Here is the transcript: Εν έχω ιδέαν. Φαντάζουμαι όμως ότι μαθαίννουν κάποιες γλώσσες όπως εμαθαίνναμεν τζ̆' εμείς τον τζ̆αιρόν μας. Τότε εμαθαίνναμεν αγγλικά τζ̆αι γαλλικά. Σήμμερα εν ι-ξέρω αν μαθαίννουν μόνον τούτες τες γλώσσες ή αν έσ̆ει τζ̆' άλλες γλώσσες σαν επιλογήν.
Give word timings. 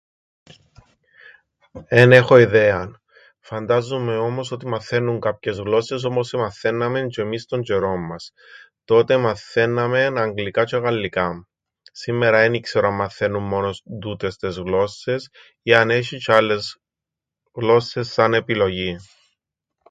Εν 1.87 2.11
έχω 2.11 2.37
ιδέαν. 2.37 3.01
Φαντάζουμαι 3.39 4.17
όμως 4.17 4.51
ότι 4.51 4.67
μαθαίννουν 4.67 5.19
κάποιες 5.19 5.57
γλώσσες 5.57 6.03
όπως 6.03 6.33
εμαθαίνναμεν 6.33 7.07
τζ̆' 7.09 7.17
εμείς 7.17 7.45
τον 7.45 7.61
τζ̆αιρόν 7.63 8.05
μας. 8.09 8.31
Τότε 8.85 9.13
εμαθαίνναμεν 9.13 10.17
αγγλικά 10.17 10.63
τζ̆αι 10.67 10.81
γαλλικά. 10.81 11.47
Σήμμερα 11.83 12.39
εν 12.39 12.53
ι-ξέρω 12.53 12.87
αν 12.87 12.95
μαθαίννουν 12.95 13.43
μόνον 13.43 13.73
τούτες 13.99 14.37
τες 14.37 14.55
γλώσσες 14.57 15.29
ή 15.61 15.73
αν 15.73 15.89
έσ̆ει 15.91 16.17
τζ̆' 16.17 16.33
άλλες 16.35 16.77
γλώσσες 17.53 18.11
σαν 18.11 18.33
επιλογήν. 18.33 18.97